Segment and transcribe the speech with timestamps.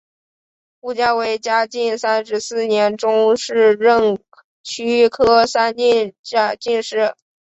[0.79, 4.17] 胡价为嘉靖三十四年中式壬
[4.63, 5.75] 戌科三
[6.23, 7.13] 甲进士。